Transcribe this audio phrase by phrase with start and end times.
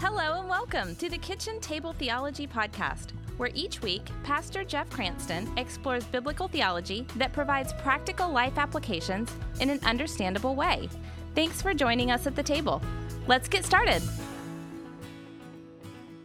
[0.00, 5.46] Hello and welcome to the Kitchen Table Theology Podcast, where each week Pastor Jeff Cranston
[5.58, 10.88] explores biblical theology that provides practical life applications in an understandable way.
[11.34, 12.80] Thanks for joining us at the table.
[13.26, 14.00] Let's get started.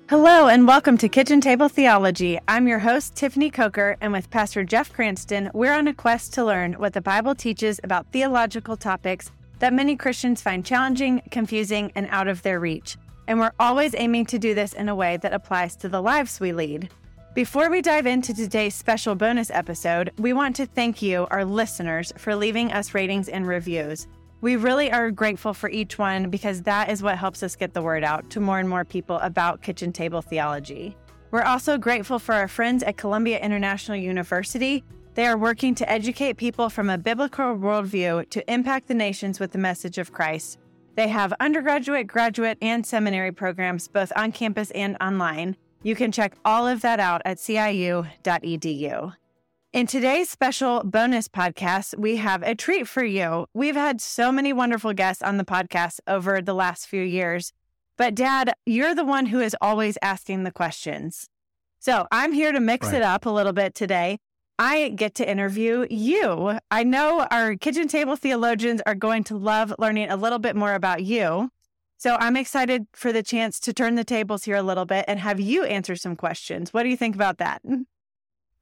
[0.09, 2.39] Hello and welcome to Kitchen Table Theology.
[2.47, 6.45] I'm your host, Tiffany Coker, and with Pastor Jeff Cranston, we're on a quest to
[6.45, 12.07] learn what the Bible teaches about theological topics that many Christians find challenging, confusing, and
[12.09, 12.95] out of their reach
[13.27, 16.39] and we're always aiming to do this in a way that applies to the lives
[16.39, 16.89] we lead.
[17.33, 22.13] Before we dive into today's special bonus episode, we want to thank you, our listeners,
[22.17, 24.07] for leaving us ratings and reviews.
[24.39, 27.81] We really are grateful for each one because that is what helps us get the
[27.81, 30.95] word out to more and more people about kitchen table theology.
[31.31, 34.83] We're also grateful for our friends at Columbia International University.
[35.15, 39.51] They are working to educate people from a biblical worldview to impact the nations with
[39.51, 40.59] the message of Christ
[40.95, 45.57] they have undergraduate, graduate, and seminary programs both on campus and online.
[45.83, 49.13] You can check all of that out at ciu.edu.
[49.73, 53.45] In today's special bonus podcast, we have a treat for you.
[53.53, 57.51] We've had so many wonderful guests on the podcast over the last few years,
[57.97, 61.27] but Dad, you're the one who is always asking the questions.
[61.79, 62.95] So I'm here to mix right.
[62.95, 64.19] it up a little bit today.
[64.57, 66.59] I get to interview you.
[66.71, 70.73] I know our kitchen table theologians are going to love learning a little bit more
[70.73, 71.49] about you.
[71.97, 75.19] So I'm excited for the chance to turn the tables here a little bit and
[75.19, 76.73] have you answer some questions.
[76.73, 77.61] What do you think about that?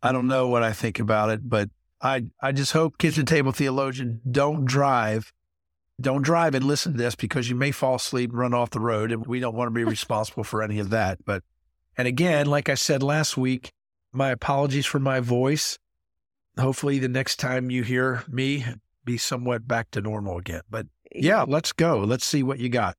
[0.02, 1.69] I don't know what I think about it, but
[2.02, 5.31] I I just hope kitchen table theologian don't drive.
[6.02, 8.80] Don't drive and listen to this because you may fall asleep and run off the
[8.80, 11.23] road and we don't want to be responsible for any of that.
[11.23, 11.44] But
[11.97, 13.72] and again, like I said last week,
[14.11, 15.78] my apologies for my voice
[16.59, 18.65] hopefully the next time you hear me
[19.05, 20.61] be somewhat back to normal again.
[20.69, 21.99] But yeah, let's go.
[21.99, 22.95] Let's see what you got.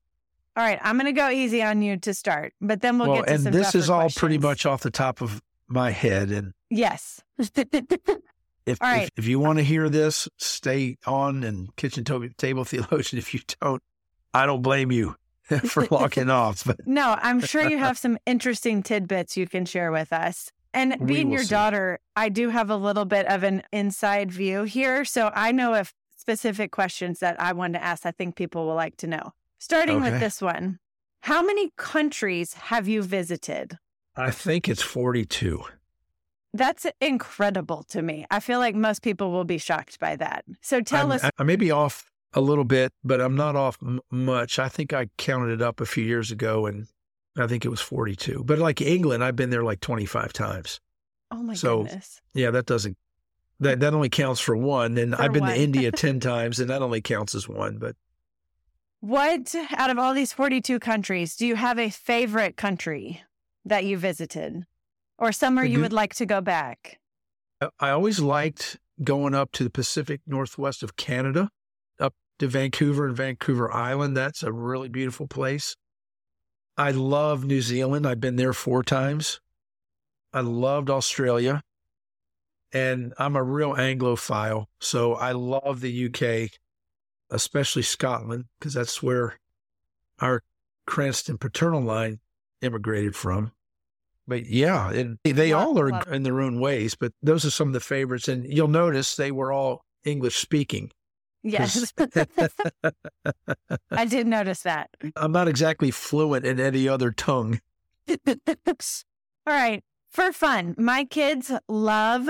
[0.57, 3.17] All right, I'm going to go easy on you to start, but then we'll well,
[3.17, 4.19] get to and some And this is all questions.
[4.19, 6.29] pretty much off the top of my head.
[6.29, 9.03] And yes, if, all right.
[9.03, 12.05] if, if you want to hear this, stay on and kitchen
[12.37, 13.19] table theologian.
[13.19, 13.83] If you don't,
[14.33, 15.17] I don't blame you
[15.65, 16.63] for logging off.
[16.65, 20.51] But no, I'm sure you have some interesting tidbits you can share with us.
[20.75, 21.49] And being your see.
[21.49, 25.05] daughter, I do have a little bit of an inside view here.
[25.05, 28.75] So I know if specific questions that I want to ask, I think people will
[28.75, 29.33] like to know.
[29.57, 30.79] Starting with this one
[31.21, 33.79] How many countries have you visited?
[34.15, 35.63] I think it's 42.
[36.53, 38.25] That's incredible to me.
[38.31, 40.45] I feel like most people will be shocked by that.
[40.61, 41.23] So tell I'm- us.
[41.23, 44.59] I, I may be off a little bit, but I'm not off m- much.
[44.59, 46.87] I think I counted it up a few years ago and
[47.37, 48.43] I think it was 42.
[48.45, 50.79] But like England, I've been there like 25 times.
[51.31, 52.21] oh my so- goodness.
[52.33, 52.97] Yeah, that doesn't
[53.59, 54.97] that that only counts for one.
[54.97, 55.53] And For I've been one.
[55.53, 57.95] to India 10 times and that only counts as one, but
[58.99, 63.21] What out of all these 42 countries, do you have a favorite country
[63.65, 64.65] that you visited
[65.17, 66.99] or somewhere you would like to go back?
[67.61, 71.49] I- I always liked going up to the Pacific Northwest of Canada,
[71.99, 74.15] up to Vancouver and Vancouver Island.
[74.17, 75.75] That's a really beautiful place.
[76.77, 78.05] I love New Zealand.
[78.05, 79.39] I've been there four times.
[80.33, 81.63] I loved Australia.
[82.73, 84.65] And I'm a real Anglophile.
[84.79, 86.51] So I love the UK,
[87.29, 89.39] especially Scotland, because that's where
[90.19, 90.43] our
[90.85, 92.19] Cranston paternal line
[92.61, 93.53] immigrated from.
[94.27, 97.67] But yeah, and they Lot- all are in their own ways, but those are some
[97.69, 98.27] of the favorites.
[98.27, 100.91] And you'll notice they were all English speaking.
[101.43, 101.93] Yes.
[103.97, 104.89] I did notice that.
[105.15, 107.59] I'm not exactly fluent in any other tongue.
[108.27, 108.35] All
[109.47, 109.83] right.
[110.09, 112.29] For fun, my kids love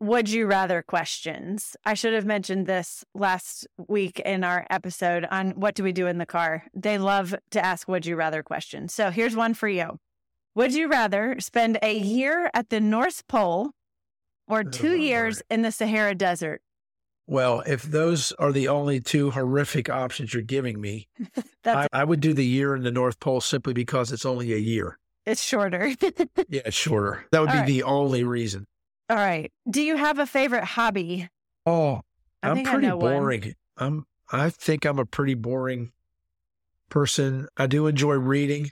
[0.00, 1.76] would you rather questions.
[1.86, 6.06] I should have mentioned this last week in our episode on what do we do
[6.06, 6.64] in the car.
[6.74, 8.92] They love to ask would you rather questions.
[8.92, 9.98] So here's one for you.
[10.54, 13.70] Would you rather spend a year at the North Pole
[14.46, 16.60] or oh, two Oh, years in the Sahara Desert?
[17.26, 21.08] Well, if those are the only two horrific options you're giving me,
[21.64, 24.58] I, I would do the year in the North Pole simply because it's only a
[24.58, 24.98] year.
[25.24, 25.92] it's shorter.
[26.48, 27.24] Yeah, it's shorter.
[27.32, 27.66] That would All be right.
[27.66, 28.66] the only reason.
[29.08, 29.50] All right.
[29.68, 31.28] Do you have a favorite hobby?
[31.66, 32.02] Oh,
[32.42, 33.12] I I'm pretty know one.
[33.12, 33.54] boring.
[33.78, 34.06] I'm.
[34.30, 35.92] I think I'm a pretty boring
[36.88, 37.48] person.
[37.56, 38.70] I do enjoy reading.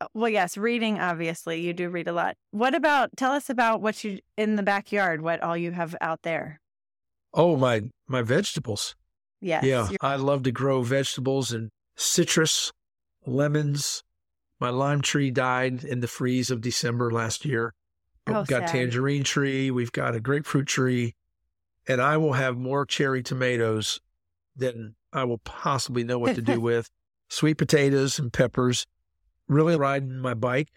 [0.00, 1.60] Uh, Well, yes, reading, obviously.
[1.60, 2.36] You do read a lot.
[2.50, 6.22] What about, tell us about what you, in the backyard, what all you have out
[6.22, 6.60] there.
[7.34, 8.94] Oh, my my vegetables.
[9.40, 9.64] Yes.
[9.64, 12.72] yeah, I love to grow vegetables and citrus,
[13.26, 14.02] lemons.
[14.60, 17.74] My lime tree died in the freeze of December last year.
[18.26, 18.68] Oh, we've got sad.
[18.70, 21.14] tangerine tree, we've got a grapefruit tree,
[21.86, 24.00] and I will have more cherry tomatoes
[24.56, 26.88] than I will possibly know what to do with.
[27.28, 28.86] Sweet potatoes and peppers.
[29.48, 30.68] really riding my bike.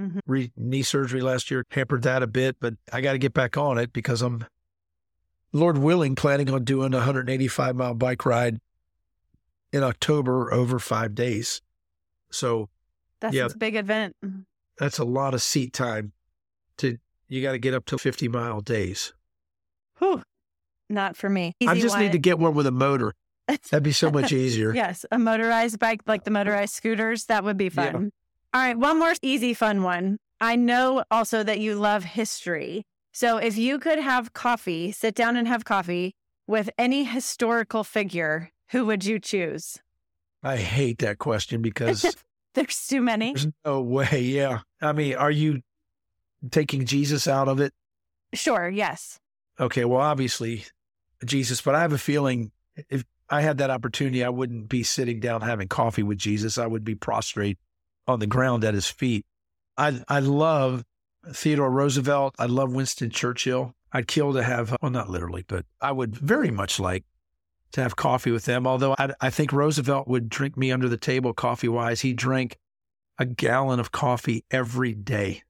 [0.00, 0.18] Mhm.
[0.26, 3.56] Re- knee surgery last year hampered that a bit, but I got to get back
[3.56, 4.44] on it because I'm,
[5.54, 8.58] Lord willing, planning on doing a 185 mile bike ride
[9.72, 11.62] in October over five days.
[12.30, 12.68] So
[13.20, 13.46] That's Yeah.
[13.46, 14.14] a big event.
[14.76, 16.12] that's a lot of seat time.
[16.78, 16.98] To
[17.28, 19.14] you got to get up to 50 mile days.
[19.98, 20.22] Whew.
[20.90, 21.54] Not for me.
[21.66, 23.14] I just need to get one with a motor.
[23.46, 24.74] That'd be so much easier.
[24.74, 27.26] Yes, a motorized bike like the motorized scooters.
[27.26, 27.92] That would be Yeah.
[27.92, 28.10] fun.
[28.52, 30.18] All right, one more easy, fun one.
[30.40, 32.84] I know also that you love history.
[33.14, 36.16] So if you could have coffee, sit down and have coffee
[36.48, 39.78] with any historical figure, who would you choose?
[40.42, 42.04] I hate that question because
[42.54, 43.32] There's too many.
[43.32, 44.20] there's no way.
[44.20, 44.60] Yeah.
[44.80, 45.62] I mean, are you
[46.50, 47.72] taking Jesus out of it?
[48.32, 49.20] Sure, yes.
[49.60, 49.84] Okay.
[49.84, 50.64] Well, obviously
[51.24, 52.50] Jesus, but I have a feeling
[52.88, 56.58] if I had that opportunity, I wouldn't be sitting down having coffee with Jesus.
[56.58, 57.58] I would be prostrate
[58.06, 59.24] on the ground at his feet.
[59.76, 60.84] I, I love
[61.32, 62.34] Theodore Roosevelt.
[62.38, 63.74] I love Winston Churchill.
[63.92, 67.04] I'd kill to have, well, not literally, but I would very much like
[67.72, 68.66] to have coffee with them.
[68.66, 72.00] Although I, I think Roosevelt would drink me under the table coffee wise.
[72.00, 72.58] He drank
[73.18, 75.42] a gallon of coffee every day.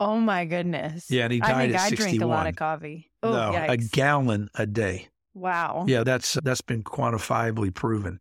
[0.00, 1.10] Oh my goodness.
[1.10, 2.10] Yeah, and he I died think at I 61.
[2.10, 3.10] drink a lot of coffee.
[3.22, 5.08] Oh, no, a gallon a day.
[5.34, 5.84] wow.
[5.86, 8.20] Yeah, that's that's been quantifiably proven.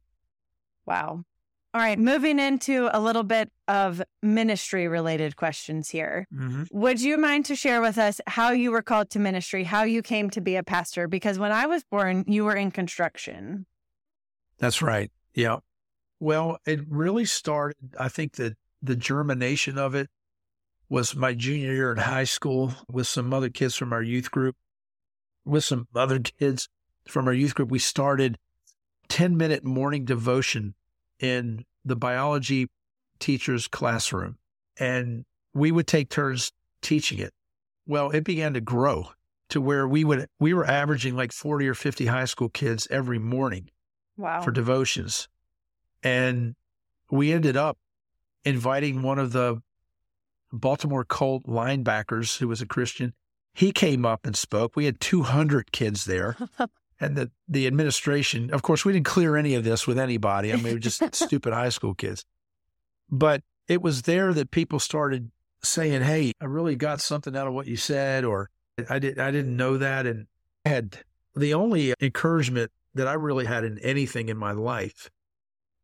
[0.86, 1.24] Wow.
[1.75, 6.28] All right, moving into a little bit of ministry related questions here.
[6.31, 6.66] Mm-hmm.
[6.72, 10.04] Would you mind to share with us how you were called to ministry, how you
[10.04, 11.08] came to be a pastor?
[11.08, 13.66] Because when I was born, you were in construction.
[14.60, 15.12] That's right.
[15.34, 15.58] Yeah.
[16.20, 17.75] Well, it really started.
[18.00, 20.10] I think that the germination of it
[20.90, 24.56] was my junior year in high school with some other kids from our youth group.
[25.44, 26.70] With some other kids
[27.08, 28.38] from our youth group, we started
[29.10, 30.75] 10 minute morning devotion
[31.24, 32.68] in the biology
[33.20, 34.38] teacher's classroom.
[34.78, 35.24] And
[35.54, 37.34] we would take turns teaching it.
[37.88, 39.10] Well, it began to grow
[39.50, 43.20] to where we would, we were averaging like 40 or 50 high school kids every
[43.20, 43.70] morning
[44.18, 44.42] Wow.
[44.42, 45.28] for devotions.
[46.02, 46.56] And
[47.10, 47.78] we ended up
[48.44, 49.62] inviting one of the
[50.52, 53.14] Baltimore Colt linebackers who was a Christian.
[53.54, 54.75] He came up and spoke.
[54.75, 56.36] We had 200 kids there.
[57.04, 60.54] And the, the administration, of course, we didn't clear any of this with anybody.
[60.54, 62.24] I mean, we were just stupid high school kids.
[63.10, 65.30] But it was there that people started
[65.62, 68.50] saying, Hey, I really got something out of what you said, or
[68.90, 70.08] I, did, I didn't know that.
[70.08, 70.28] And
[70.66, 71.00] I had
[71.36, 75.10] the only encouragement that I really had in anything in my life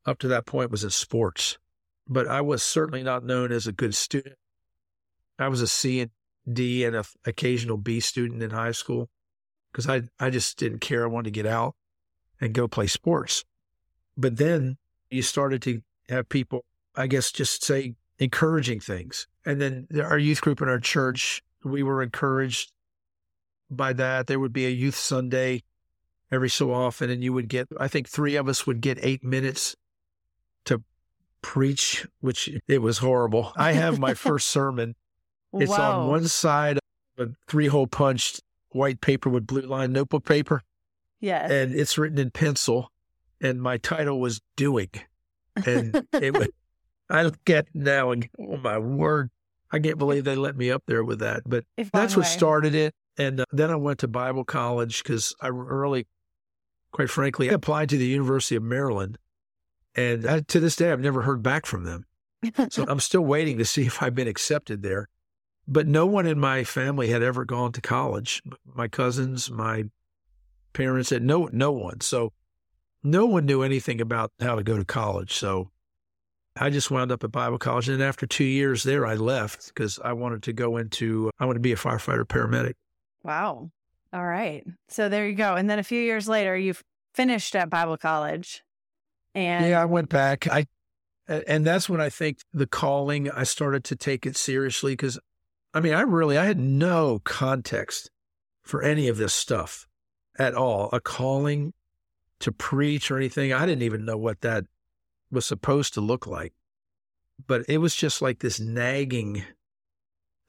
[0.05, 1.57] up to that point was in sports.
[2.07, 4.35] But I was certainly not known as a good student.
[5.37, 6.11] I was a C and
[6.51, 9.09] D and an occasional B student in high school
[9.71, 11.03] because I, I just didn't care.
[11.03, 11.75] I wanted to get out
[12.41, 13.43] and go play sports.
[14.17, 14.77] But then
[15.09, 19.27] you started to have people, I guess, just say encouraging things.
[19.45, 22.71] And then our youth group in our church, we were encouraged
[23.69, 24.27] by that.
[24.27, 25.63] There would be a youth Sunday
[26.31, 29.23] every so often, and you would get, I think three of us would get eight
[29.23, 29.75] minutes
[30.65, 30.83] to
[31.41, 33.53] preach, which it was horrible.
[33.55, 34.95] I have my first sermon.
[35.53, 35.81] It's Whoa.
[35.81, 36.77] on one side
[37.17, 40.61] of a three hole punched white paper with blue line notebook paper,
[41.19, 41.49] Yes.
[41.51, 42.91] and it's written in pencil.
[43.41, 44.89] And my title was Doing.
[45.55, 46.49] And it was,
[47.09, 49.29] I look at now and oh my word,
[49.71, 51.43] I can't believe they let me up there with that.
[51.45, 52.29] But If that's what way.
[52.29, 52.93] started it.
[53.17, 56.07] And uh, then I went to Bible college because I really,
[56.91, 59.17] quite frankly, I applied to the University of Maryland.
[59.95, 62.05] And I, to this day, I've never heard back from them.
[62.69, 65.07] So I'm still waiting to see if I've been accepted there.
[65.71, 68.41] But no one in my family had ever gone to college.
[68.65, 69.83] My cousins, my
[70.73, 72.01] parents had no no one.
[72.01, 72.33] So
[73.03, 75.33] no one knew anything about how to go to college.
[75.33, 75.69] So
[76.55, 77.87] I just wound up at Bible college.
[77.87, 81.59] And after two years there, I left because I wanted to go into, I wanted
[81.59, 82.73] to be a firefighter paramedic.
[83.23, 83.69] Wow.
[84.11, 84.65] All right.
[84.87, 85.55] So there you go.
[85.55, 86.83] And then a few years later, you've
[87.13, 88.63] finished at Bible college.
[89.35, 90.47] And yeah, I went back.
[90.47, 90.65] I,
[91.27, 95.19] and that's when I think the calling, I started to take it seriously because,
[95.73, 98.09] I mean, I really, I had no context
[98.63, 99.87] for any of this stuff
[100.37, 100.89] at all.
[100.91, 101.73] A calling
[102.39, 103.53] to preach or anything.
[103.53, 104.65] I didn't even know what that
[105.31, 106.53] was supposed to look like.
[107.45, 109.43] But it was just like this nagging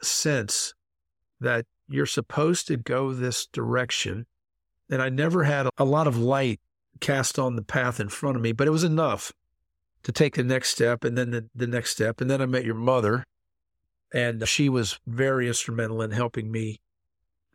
[0.02, 0.74] sense
[1.40, 4.26] that you're supposed to go this direction.
[4.90, 6.60] And I never had a lot of light
[7.00, 9.32] cast on the path in front of me, but it was enough
[10.02, 12.20] to take the next step and then the, the next step.
[12.20, 13.24] And then I met your mother,
[14.12, 16.81] and she was very instrumental in helping me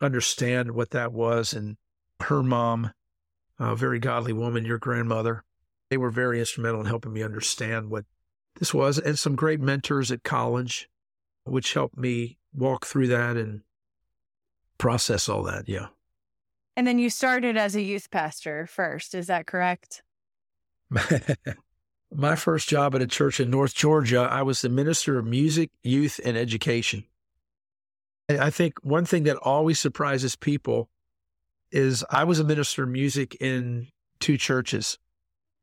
[0.01, 1.53] understand what that was.
[1.53, 1.77] And
[2.21, 2.91] her mom,
[3.59, 5.43] a very godly woman, your grandmother,
[5.89, 8.05] they were very instrumental in helping me understand what
[8.59, 10.89] this was, and some great mentors at college,
[11.43, 13.61] which helped me walk through that and
[14.77, 15.67] process all that.
[15.67, 15.87] Yeah.
[16.77, 19.15] And then you started as a youth pastor first.
[19.15, 20.03] Is that correct?
[22.13, 25.71] My first job at a church in North Georgia, I was the minister of music,
[25.83, 27.03] youth, and education.
[28.29, 30.89] I think one thing that always surprises people
[31.71, 33.87] is I was a minister of music in
[34.19, 34.97] two churches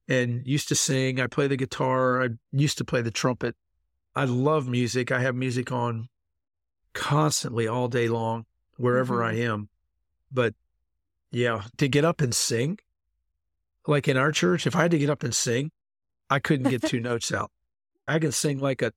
[0.08, 1.20] and used to sing.
[1.20, 2.22] I play the guitar.
[2.22, 3.56] I used to play the trumpet.
[4.14, 5.10] I love music.
[5.10, 6.08] I have music on
[6.92, 8.44] constantly all day long,
[8.76, 9.36] wherever mm-hmm.
[9.36, 9.68] I am.
[10.30, 10.54] But
[11.30, 12.78] yeah, to get up and sing,
[13.86, 15.70] like in our church, if I had to get up and sing,
[16.32, 17.50] I couldn't get two notes out.
[18.08, 18.92] I can sing like a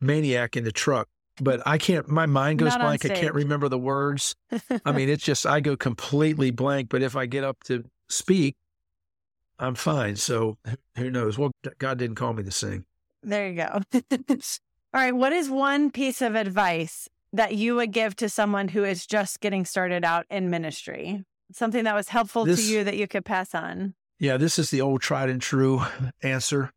[0.00, 1.08] maniac in the truck,
[1.40, 3.04] but I can't, my mind goes Not blank.
[3.04, 4.34] I can't remember the words.
[4.84, 6.88] I mean, it's just, I go completely blank.
[6.88, 8.56] But if I get up to speak,
[9.58, 10.16] I'm fine.
[10.16, 10.56] So
[10.96, 11.36] who knows?
[11.36, 12.86] Well, God didn't call me to sing.
[13.22, 13.82] There you go.
[13.92, 15.14] All right.
[15.14, 19.40] What is one piece of advice that you would give to someone who is just
[19.40, 21.24] getting started out in ministry?
[21.52, 23.94] Something that was helpful this, to you that you could pass on?
[24.20, 25.82] Yeah, this is the old tried and true
[26.22, 26.72] answer.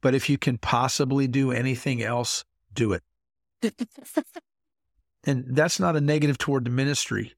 [0.00, 3.02] But if you can possibly do anything else, do it.
[5.24, 7.34] and that's not a negative toward the ministry,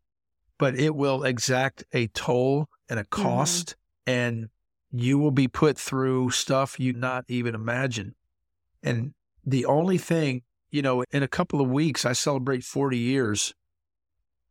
[0.58, 3.22] but it will exact a toll and a mm-hmm.
[3.22, 3.68] cost.
[4.06, 4.10] Mm-hmm.
[4.10, 4.48] And
[4.92, 8.14] you will be put through stuff you not even imagine.
[8.82, 13.54] And the only thing, you know, in a couple of weeks, I celebrate 40 years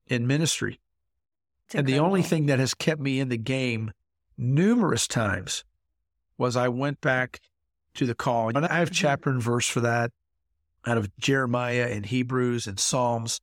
[0.07, 0.79] in ministry.
[1.73, 3.91] And the only thing that has kept me in the game
[4.37, 5.63] numerous times
[6.37, 7.41] was I went back
[7.95, 8.49] to the call.
[8.49, 8.93] And I have mm-hmm.
[8.93, 10.11] chapter and verse for that
[10.85, 13.41] out of Jeremiah and Hebrews and Psalms.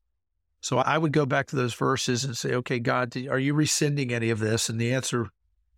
[0.60, 4.12] So I would go back to those verses and say, okay, God, are you rescinding
[4.12, 4.68] any of this?
[4.68, 5.28] And the answer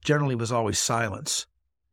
[0.05, 1.47] generally was always silence.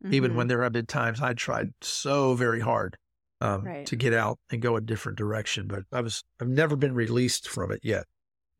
[0.04, 0.14] Mm-hmm.
[0.14, 0.50] Even when mm-hmm.
[0.50, 2.98] there have been times I tried so very hard
[3.42, 3.86] um, right.
[3.88, 7.50] to get out and go a different direction, but I was I've never been released
[7.50, 8.06] from it yet.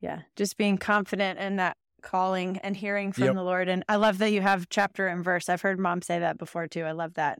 [0.02, 3.36] Yeah, just being confident in that calling and hearing from yep.
[3.36, 3.68] the Lord.
[3.70, 5.50] And I love that you have chapter and verse.
[5.50, 6.84] I've heard mom say that before too.
[6.84, 7.40] I love that.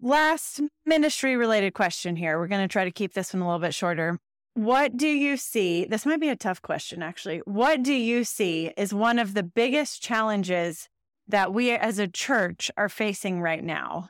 [0.00, 2.38] Last ministry related question here.
[2.38, 4.18] We're going to try to keep this one a little bit shorter.
[4.52, 5.84] What do you see?
[5.84, 7.38] This might be a tough question, actually.
[7.44, 10.88] What do you see is one of the biggest challenges
[11.28, 14.08] that we as a church are facing right now?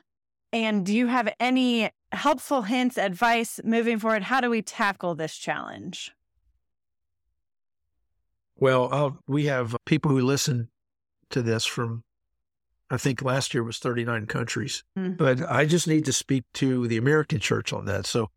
[0.53, 4.23] And do you have any helpful hints, advice moving forward?
[4.23, 6.13] How do we tackle this challenge?
[8.57, 10.69] Well, I'll, we have people who listen
[11.29, 12.03] to this from,
[12.89, 14.83] I think last year was 39 countries.
[14.97, 15.13] Mm-hmm.
[15.13, 18.05] But I just need to speak to the American church on that.
[18.05, 18.31] So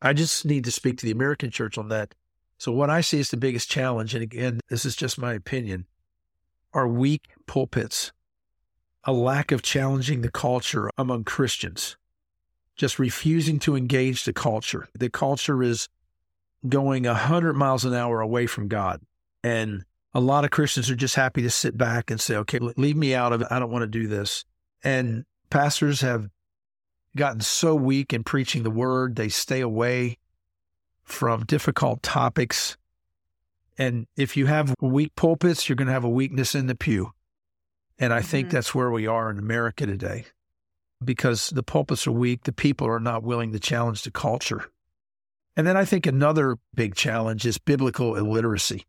[0.00, 2.14] I just need to speak to the American church on that.
[2.58, 5.86] So, what I see as the biggest challenge, and again, this is just my opinion,
[6.72, 8.12] are weak pulpits,
[9.04, 11.96] a lack of challenging the culture among Christians,
[12.76, 14.88] just refusing to engage the culture.
[14.94, 15.88] The culture is
[16.68, 19.00] going 100 miles an hour away from God.
[19.48, 22.96] And a lot of Christians are just happy to sit back and say, okay, leave
[22.96, 23.48] me out of it.
[23.50, 24.44] I don't want to do this.
[24.84, 26.28] And pastors have
[27.16, 30.18] gotten so weak in preaching the word, they stay away
[31.02, 32.76] from difficult topics.
[33.78, 37.12] And if you have weak pulpits, you're going to have a weakness in the pew.
[37.98, 38.28] And I mm-hmm.
[38.28, 40.26] think that's where we are in America today
[41.02, 44.66] because the pulpits are weak, the people are not willing to challenge the culture.
[45.56, 48.84] And then I think another big challenge is biblical illiteracy.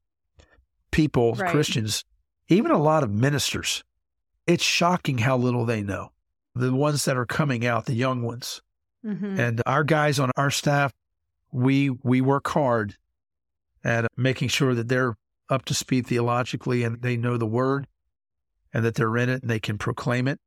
[0.91, 1.51] People, right.
[1.51, 2.03] Christians,
[2.48, 3.84] even a lot of ministers,
[4.48, 6.12] it's shocking how little they know
[6.55, 8.62] the ones that are coming out, the young ones.
[9.05, 9.39] Mm-hmm.
[9.39, 10.91] And our guys on our staff,
[11.51, 12.96] we we work hard
[13.84, 15.15] at making sure that they're
[15.50, 17.88] up to speed theologically and they know the word
[18.74, 20.39] and that they're in it and they can proclaim it.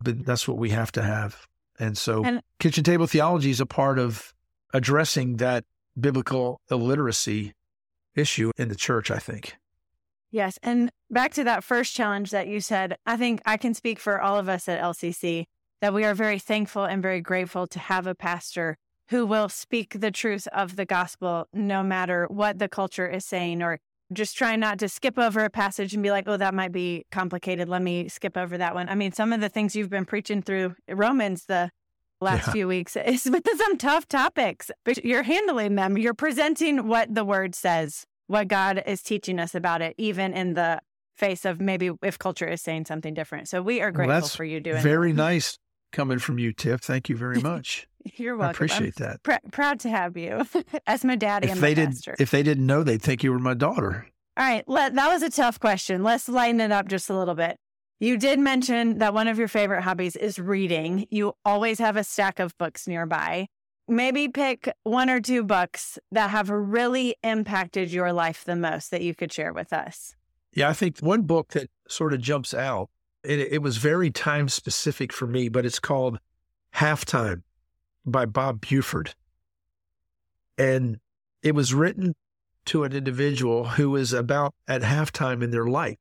[0.00, 1.46] But that's what we have to have.
[1.78, 4.34] And so and, kitchen table theology is a part of
[4.74, 5.64] addressing that
[5.98, 7.54] biblical illiteracy
[8.14, 9.56] issue in the church, I think.
[10.30, 10.58] Yes.
[10.62, 14.20] And back to that first challenge that you said, I think I can speak for
[14.20, 15.44] all of us at LCC
[15.82, 18.78] that we are very thankful and very grateful to have a pastor
[19.08, 23.62] who will speak the truth of the gospel no matter what the culture is saying
[23.62, 23.78] or
[24.12, 27.04] just try not to skip over a passage and be like, oh, that might be
[27.10, 27.68] complicated.
[27.68, 28.88] Let me skip over that one.
[28.88, 31.70] I mean, some of the things you've been preaching through Romans the
[32.22, 32.52] last yeah.
[32.52, 35.98] few weeks is with some tough topics, but you're handling them.
[35.98, 40.54] You're presenting what the word says what God is teaching us about it, even in
[40.54, 40.80] the
[41.16, 43.48] face of maybe if culture is saying something different.
[43.48, 45.16] So we are grateful well, for you doing very that.
[45.16, 45.58] nice
[45.92, 46.80] coming from you, Tiff.
[46.80, 47.86] Thank you very much.
[48.16, 48.48] You're welcome.
[48.48, 49.22] I appreciate I'm that.
[49.22, 50.46] Pr- proud to have you
[50.86, 51.94] as my daddy if and they did.
[52.18, 54.06] If they didn't know, they'd think you were my daughter.
[54.36, 56.02] All right, let, that was a tough question.
[56.02, 57.58] Let's lighten it up just a little bit.
[58.02, 61.06] You did mention that one of your favorite hobbies is reading.
[61.08, 63.46] You always have a stack of books nearby.
[63.86, 69.02] Maybe pick one or two books that have really impacted your life the most that
[69.02, 70.16] you could share with us.
[70.52, 72.90] Yeah, I think one book that sort of jumps out,
[73.22, 76.18] it, it was very time specific for me, but it's called
[76.74, 77.42] Halftime
[78.04, 79.14] by Bob Buford.
[80.58, 80.98] And
[81.40, 82.16] it was written
[82.64, 85.98] to an individual who was about at halftime in their life.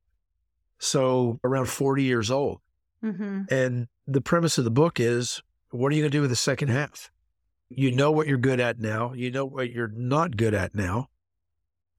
[0.81, 2.59] So around 40 years old.
[3.03, 3.43] Mm-hmm.
[3.53, 6.35] And the premise of the book is what are you going to do with the
[6.35, 7.11] second half?
[7.69, 9.13] You know what you're good at now.
[9.13, 11.07] You know what you're not good at now.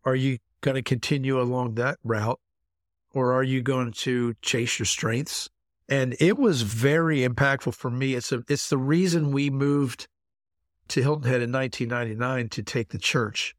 [0.04, 2.40] Are you going to continue along that route
[3.14, 5.48] or are you going to chase your strengths?
[5.88, 8.14] And it was very impactful for me.
[8.14, 10.08] It's a, it's the reason we moved
[10.88, 13.54] to Hilton Head in 1999 to take the church.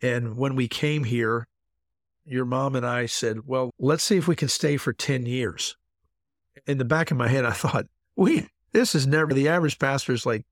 [0.00, 1.46] And when we came here,
[2.28, 5.76] your mom and I said, well, let's see if we can stay for 10 years.
[6.66, 10.12] In the back of my head, I thought, we, this is never, the average pastor
[10.12, 10.44] is like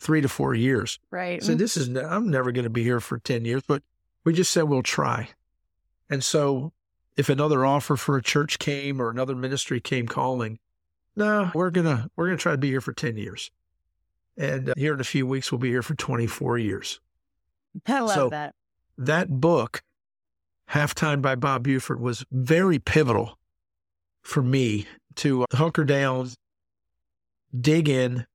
[0.00, 0.98] three to four years.
[1.10, 1.42] Right.
[1.42, 3.82] So this is, I'm never going to be here for 10 years, but
[4.24, 5.28] we just said, we'll try.
[6.08, 6.72] And so
[7.16, 10.58] if another offer for a church came or another ministry came calling,
[11.14, 13.50] no, we're going to, we're going to try to be here for 10 years.
[14.36, 17.00] And uh, here in a few weeks, we'll be here for 24 years.
[17.86, 18.54] I love so, that.
[18.98, 19.82] That book,
[20.72, 23.38] Halftime by Bob Buford, was very pivotal
[24.22, 24.86] for me
[25.16, 26.30] to hunker down,
[27.58, 28.26] dig in,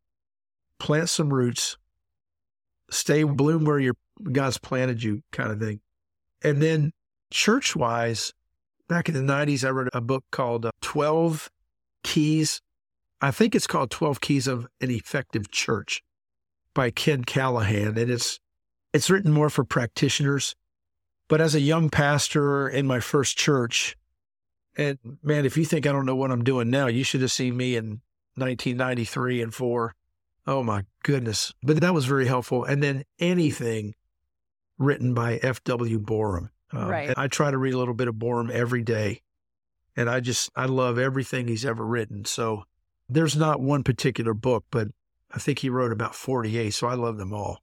[0.77, 1.77] plant some roots,
[2.91, 3.96] stay bloom where your
[4.32, 5.79] God's planted you, kind of thing.
[6.44, 6.91] And then
[7.32, 8.34] church wise,
[8.88, 11.50] back in the 90s, I wrote a book called uh, 12
[12.03, 12.62] Keys.
[13.20, 16.03] I think it's called 12 Keys of an Effective Church
[16.75, 17.98] by Ken Callahan.
[17.98, 18.39] And it's,
[18.94, 20.56] it's written more for practitioners.
[21.28, 23.98] But as a young pastor in my first church,
[24.78, 27.32] and man, if you think I don't know what I'm doing now, you should have
[27.32, 28.02] seen me in
[28.36, 29.96] 1993 and four.
[30.46, 31.54] Oh my goodness.
[31.62, 32.63] But that was very helpful.
[32.63, 33.96] And then anything
[34.78, 36.00] written by F.W.
[36.00, 36.52] Boreham.
[36.72, 37.13] Um, right.
[37.18, 39.22] I try to read a little bit of Boreham every day.
[39.96, 42.24] And I just, I love everything he's ever written.
[42.26, 42.63] So
[43.10, 44.90] there's not one particular book, but
[45.32, 46.72] I think he wrote about 48.
[46.72, 47.62] So I love them all.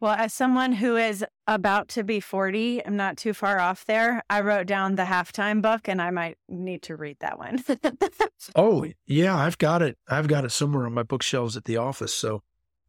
[0.00, 4.22] Well, as someone who is about to be 40, I'm not too far off there.
[4.28, 7.64] I wrote down the halftime book and I might need to read that one.
[8.56, 9.96] oh, yeah, I've got it.
[10.08, 12.12] I've got it somewhere on my bookshelves at the office.
[12.12, 12.42] So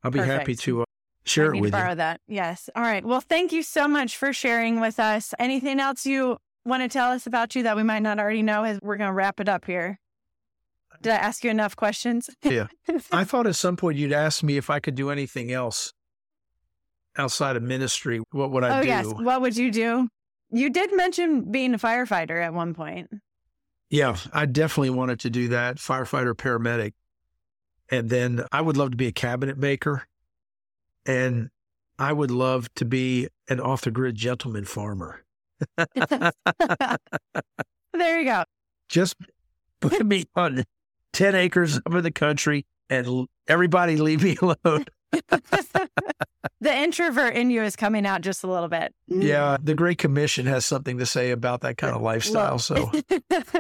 [0.04, 0.40] I'll be Perfect.
[0.40, 0.86] happy to uh,
[1.26, 1.96] share I it with borrow you.
[1.96, 2.22] that.
[2.28, 2.70] Yes.
[2.76, 3.06] All right.
[3.06, 5.34] Well, thank you so much for sharing with us.
[5.40, 8.64] Anything else you want to tell us about you that we might not already know
[8.64, 10.00] as we're going to wrap it up here?
[11.02, 12.30] Did I ask you enough questions?
[12.42, 12.68] Yeah.
[13.12, 15.94] I thought at some point you'd ask me if I could do anything else
[17.18, 18.22] outside of ministry.
[18.32, 18.88] What would I oh, do?
[18.88, 19.06] yes.
[19.08, 20.08] What would you do?
[20.52, 23.10] You did mention being a firefighter at one point.
[23.90, 26.94] Yeah, I definitely wanted to do that firefighter, paramedic.
[27.90, 30.08] And then I would love to be a cabinet maker.
[31.06, 31.50] And
[32.00, 35.24] I would love to be an off the grid gentleman farmer.
[35.78, 36.30] there
[37.94, 38.44] you go.
[38.90, 39.16] Just
[39.80, 40.64] put me on
[41.14, 44.86] 10 acres up in the country and everybody leave me alone.
[46.62, 48.94] the introvert in you is coming out just a little bit.
[49.12, 49.24] Mm.
[49.24, 52.60] Yeah, the Great Commission has something to say about that kind of lifestyle.
[52.60, 52.92] So,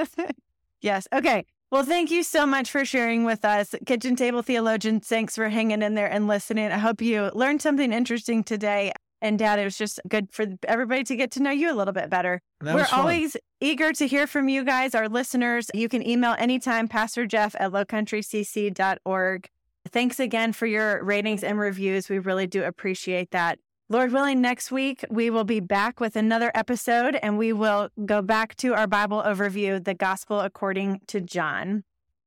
[0.81, 1.07] yes.
[1.13, 1.45] Okay.
[1.71, 3.73] Well, thank you so much for sharing with us.
[3.85, 4.99] Kitchen Table Theologian.
[4.99, 6.71] thanks for hanging in there and listening.
[6.71, 8.93] I hope you learned something interesting today.
[9.21, 11.93] And Dad, it was just good for everybody to get to know you a little
[11.93, 12.41] bit better.
[12.61, 12.99] We're fun.
[12.99, 15.71] always eager to hear from you guys, our listeners.
[15.73, 19.49] You can email anytime, Pastor Jeff at lowcountrycc.org.
[19.91, 22.09] Thanks again for your ratings and reviews.
[22.09, 23.59] We really do appreciate that.
[23.87, 28.23] Lord willing, next week we will be back with another episode and we will go
[28.23, 31.83] back to our Bible overview, the Gospel according to John.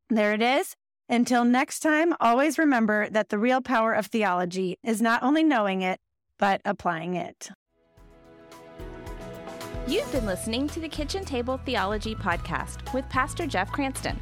[0.09, 0.77] There it is.
[1.09, 5.83] Until next time, always remember that the real power of theology is not only knowing
[5.83, 6.01] it,
[6.39, 7.51] but applying it.
[9.89, 14.21] You've been listening to the Kitchen Table Theology Podcast with Pastor Jeff Cranston.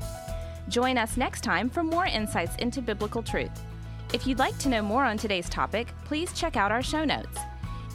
[0.68, 3.50] Join us next time for more insights into biblical truth.
[4.12, 7.38] If you'd like to know more on today's topic, please check out our show notes.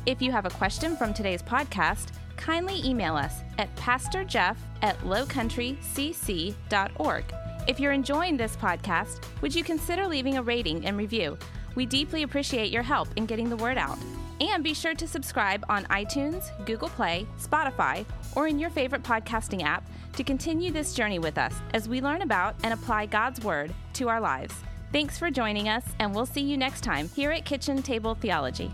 [0.05, 7.23] If you have a question from today's podcast, kindly email us at pastorjeff at lowcountrycc.org.
[7.67, 11.38] If you're enjoying this podcast, would you consider leaving a rating and review?
[11.75, 13.99] We deeply appreciate your help in getting the word out.
[14.41, 18.04] And be sure to subscribe on iTunes, Google Play, Spotify,
[18.36, 22.23] or in your favorite podcasting app to continue this journey with us as we learn
[22.23, 24.56] about and apply God's Word to our lives.
[24.91, 28.71] Thanks for joining us, and we'll see you next time here at Kitchen Table Theology.